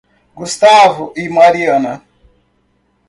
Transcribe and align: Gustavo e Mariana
Gustavo 0.35 1.13
e 1.15 1.29
Mariana 1.29 2.01